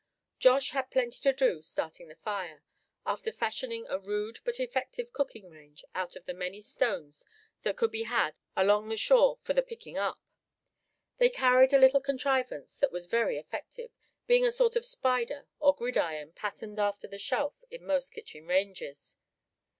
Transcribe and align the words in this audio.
Josh 0.39 0.71
had 0.71 0.89
plenty 0.89 1.21
to 1.21 1.31
do 1.31 1.61
starting 1.61 2.07
the 2.07 2.15
fire, 2.15 2.63
after 3.05 3.31
fashioning 3.31 3.85
a 3.87 3.99
rude 3.99 4.39
but 4.43 4.59
effective 4.59 5.13
cooking 5.13 5.47
range 5.51 5.85
out 5.93 6.15
of 6.15 6.25
the 6.25 6.33
many 6.33 6.59
stones 6.59 7.23
that 7.61 7.77
could 7.77 7.91
be 7.91 8.01
had 8.01 8.39
along 8.57 8.89
the 8.89 8.97
shore 8.97 9.37
for 9.43 9.53
the 9.53 9.61
picking 9.61 9.99
up. 9.99 10.19
They 11.19 11.29
carried 11.29 11.71
a 11.71 11.77
little 11.79 12.01
contrivance 12.01 12.79
that 12.79 12.91
was 12.91 13.05
very 13.05 13.37
effective, 13.37 13.91
being 14.25 14.43
a 14.43 14.51
sort 14.51 14.75
of 14.75 14.87
spider 14.87 15.45
or 15.59 15.75
gridiron 15.75 16.31
patterned 16.33 16.79
after 16.79 17.07
the 17.07 17.19
shelf 17.19 17.63
in 17.69 17.85
most 17.85 18.09
kitchen 18.11 18.47
ranges. 18.47 19.17